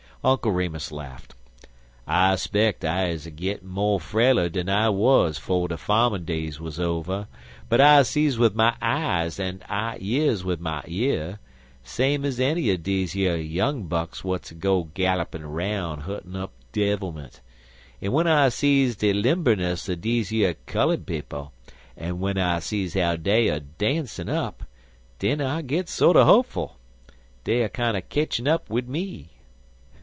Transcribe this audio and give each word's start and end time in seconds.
Uncle 0.23 0.51
Remus 0.51 0.91
laughed. 0.91 1.33
I 2.05 2.35
speck 2.35 2.85
I 2.85 3.07
is 3.09 3.25
a 3.25 3.31
gittin' 3.31 3.67
mo 3.69 3.97
frailer 3.97 4.49
dan 4.49 4.69
I 4.69 4.87
wuz 4.91 5.31
'fo' 5.39 5.65
de 5.65 5.77
fahmin 5.77 6.25
days 6.25 6.59
wuz 6.59 6.77
over, 6.79 7.27
but 7.67 7.81
I 7.81 8.03
sees 8.03 8.37
wid 8.37 8.53
my 8.55 8.75
eyes 8.83 9.39
an' 9.39 9.63
I 9.67 9.95
years 9.95 10.45
wid 10.45 10.61
my 10.61 10.83
year, 10.85 11.39
same 11.83 12.23
ez 12.23 12.39
enny 12.39 12.69
er 12.69 12.77
dese 12.77 13.15
yer 13.15 13.35
young 13.35 13.87
bucks 13.87 14.19
w'at 14.19 14.47
goes 14.59 14.85
a 14.85 14.89
gallopin' 14.93 15.43
roun' 15.43 16.01
huntin' 16.01 16.35
up 16.35 16.51
devilment, 16.71 17.41
an' 17.99 18.11
w'en 18.11 18.27
I 18.27 18.49
sees 18.49 18.95
de 18.97 19.13
limberness 19.13 19.89
er 19.89 19.95
dese 19.95 20.31
yer 20.31 20.53
cullud 20.67 21.07
people, 21.07 21.51
an' 21.97 22.19
w'en 22.19 22.37
I 22.37 22.59
sees 22.59 22.93
how 22.93 23.15
dey 23.15 23.49
er 23.49 23.59
dancin' 23.59 24.29
up, 24.29 24.65
den 25.17 25.41
I 25.41 25.63
gits 25.63 25.91
sorter 25.91 26.25
hopeful. 26.25 26.77
Dey 27.43 27.63
er 27.63 27.69
kinder 27.69 28.01
ketchin' 28.01 28.47
up 28.47 28.69
wid 28.69 28.87
me." 28.87 29.29